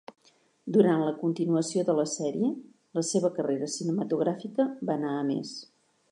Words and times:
Durant 0.77 1.01
la 1.07 1.11
continuació 1.17 1.83
de 1.89 1.95
la 1.99 2.05
sèrie, 2.13 2.49
la 2.99 3.03
seva 3.09 3.31
carrera 3.35 3.69
cinematogràfica 3.75 4.67
va 4.91 4.95
anar 4.99 5.13
a 5.19 5.21
més. 5.29 5.53